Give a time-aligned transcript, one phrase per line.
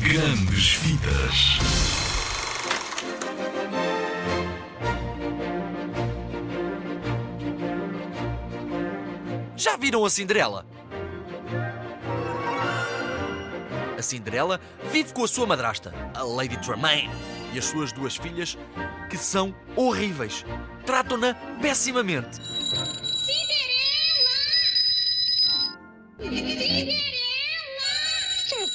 [0.00, 1.58] Grandes Vidas.
[9.56, 10.66] Já viram a Cinderela?
[13.96, 14.60] A Cinderela
[14.90, 17.10] vive com a sua madrasta, a Lady Tremaine,
[17.52, 18.58] e as suas duas filhas,
[19.08, 20.44] que são horríveis.
[20.84, 22.40] Tratam-na pessimamente.
[26.20, 27.13] Já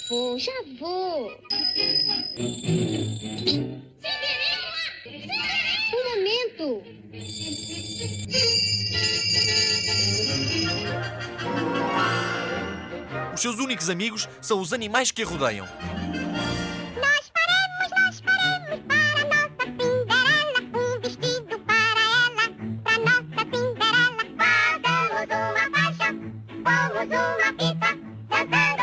[0.10, 1.32] vou, já vou.
[5.94, 6.84] Um momento.
[13.34, 15.66] Os seus únicos amigos são os animais que a rodeiam.
[16.96, 21.76] Nós faremos, nós faremos para nossa Cinderela um vestido para
[22.26, 22.50] ela,
[22.84, 24.10] para nossa Cinderela.
[25.30, 26.10] Uma faixa,
[26.64, 27.90] pomos uma fita,
[28.50, 28.80] no.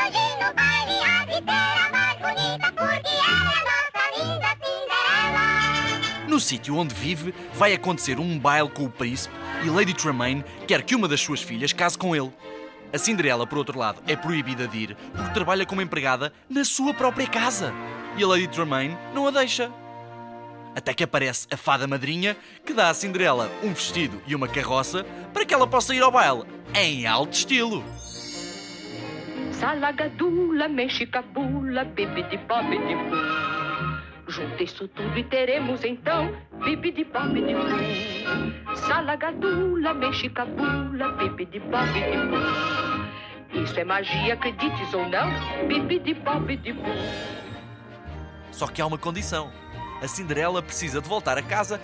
[6.28, 10.83] No sítio onde vive, vai acontecer um baile com o príncipe e Lady Tremaine quer
[10.83, 12.31] que uma das suas filhas case com ele.
[12.92, 16.92] A Cinderela, por outro lado, é proibida de ir porque trabalha como empregada na sua
[16.92, 17.72] própria casa.
[18.19, 19.72] E a Lady Tremaine não a deixa.
[20.75, 25.06] Até que aparece a fada madrinha que dá à Cinderela um vestido e uma carroça
[25.33, 26.44] para que ela possa ir ao baile
[26.75, 27.83] em alto estilo.
[29.67, 34.28] Salagadula, mexicabula, bibidi bobidi boo.
[34.28, 36.31] Junta isso tudo e teremos então
[36.64, 38.77] bibidi bobidi boo.
[38.77, 43.61] Salagadula, mexicabula, bibidi bobidi boo.
[43.61, 46.94] Isso é magia, acredites ou não, bibidi bobidi boo.
[48.53, 49.50] Só que há uma condição.
[50.00, 51.81] A Cinderela precisa de voltar a casa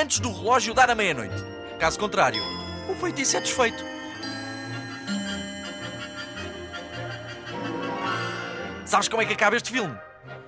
[0.00, 1.36] antes do relógio dar a meia-noite.
[1.78, 2.40] Caso contrário,
[2.88, 3.95] o feitiço é desfeito.
[8.86, 9.98] Sabes como é que acaba este filme?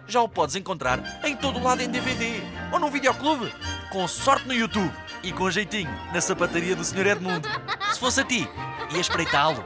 [0.06, 2.40] Já o podes encontrar em todo o lado em DVD
[2.72, 3.52] ou num videoclube.
[3.90, 4.94] Com sorte no YouTube
[5.24, 7.08] e com jeitinho na sapataria do Sr.
[7.08, 7.48] Edmundo.
[7.92, 8.48] Se fosse a ti,
[8.92, 9.62] ia espreitá-lo.